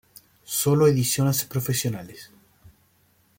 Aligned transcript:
Solo 0.45 0.87
ediciones 0.87 1.45
profesionales. 1.45 2.31